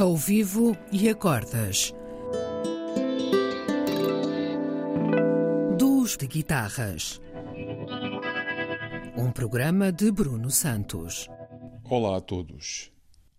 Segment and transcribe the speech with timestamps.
[0.00, 1.92] ao vivo e a cordas.
[5.76, 7.20] Duos de guitarras.
[9.14, 11.28] Um programa de Bruno Santos.
[11.84, 12.90] Olá a todos.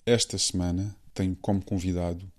[0.06, 2.32] Esta semana tenho como convidado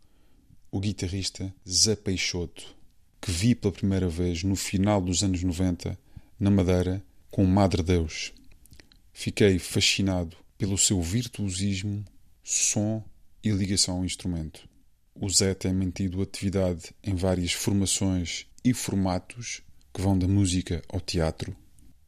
[0.71, 2.77] o guitarrista Zé Peixoto,
[3.21, 5.99] que vi pela primeira vez no final dos anos 90
[6.39, 8.33] na Madeira com Madre Deus.
[9.13, 12.05] Fiquei fascinado pelo seu virtuosismo,
[12.45, 13.03] som
[13.43, 14.69] e ligação ao instrumento.
[15.15, 21.01] O Zé tem mantido atividade em várias formações e formatos que vão da música ao
[21.01, 21.55] teatro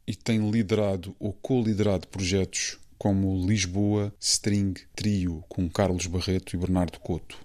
[0.07, 6.99] e tem liderado ou co-liderado projetos como Lisboa String Trio com Carlos Barreto e Bernardo
[6.99, 7.37] Couto.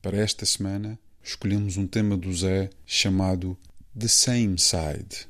[0.00, 3.56] Para esta semana, escolhemos um tema do Zé chamado
[3.98, 5.28] The Same Side.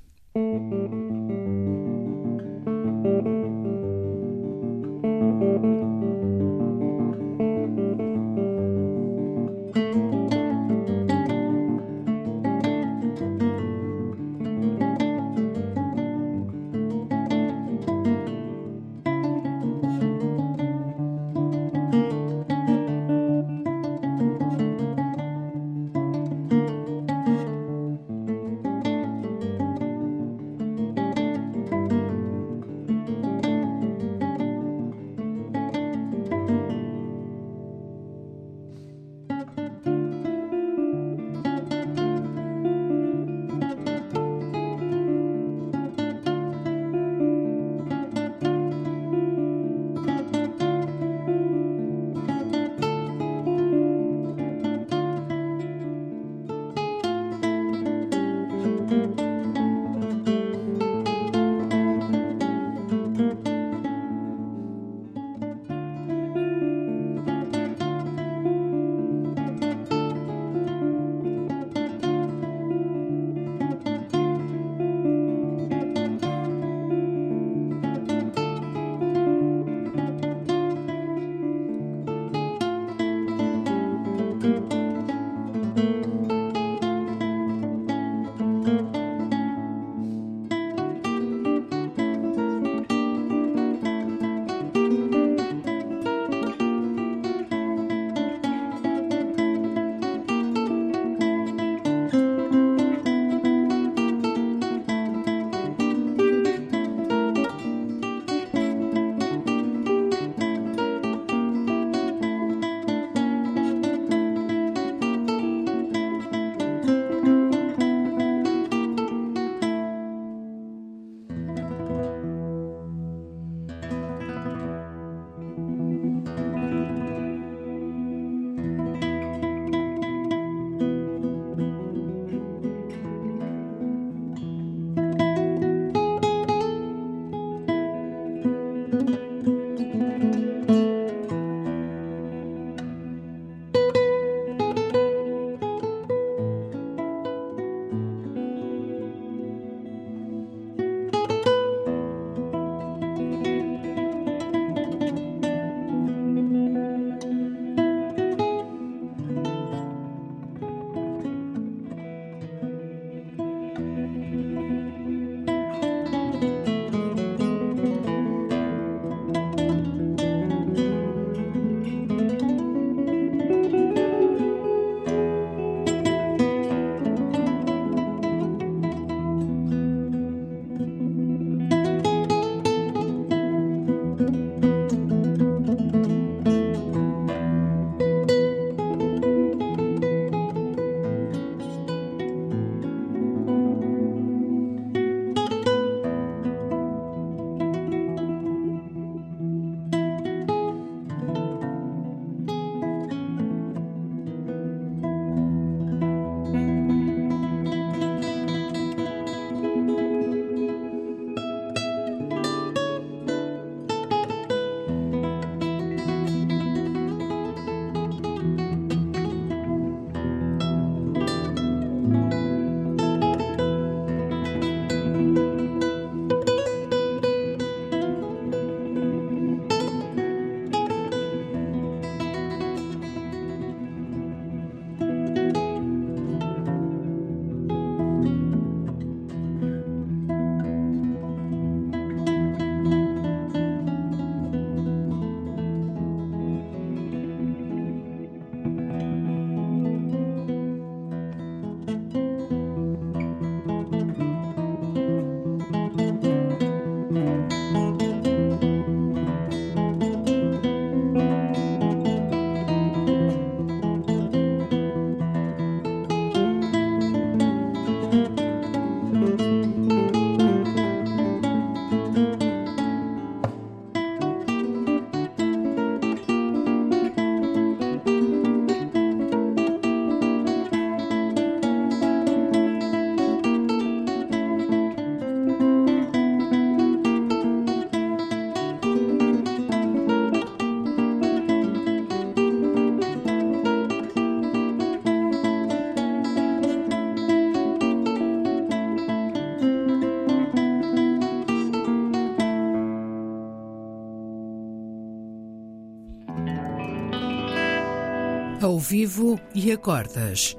[308.64, 310.56] Ao vivo e a cordas.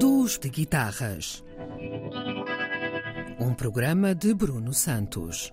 [0.00, 1.44] Duos de guitarras.
[3.38, 5.52] Um programa de Bruno Santos.